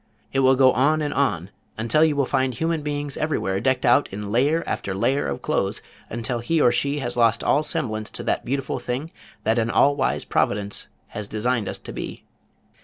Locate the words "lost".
7.15-7.43